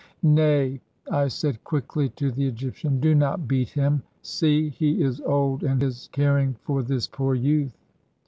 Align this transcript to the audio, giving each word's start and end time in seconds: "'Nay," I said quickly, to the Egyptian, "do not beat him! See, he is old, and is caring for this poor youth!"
"'Nay," 0.23 0.81
I 1.11 1.27
said 1.27 1.63
quickly, 1.63 2.09
to 2.09 2.31
the 2.31 2.47
Egyptian, 2.47 2.99
"do 2.99 3.13
not 3.13 3.47
beat 3.47 3.69
him! 3.69 4.01
See, 4.23 4.69
he 4.69 5.03
is 5.03 5.21
old, 5.21 5.61
and 5.63 5.83
is 5.83 6.09
caring 6.11 6.55
for 6.63 6.81
this 6.81 7.05
poor 7.07 7.35
youth!" 7.35 7.77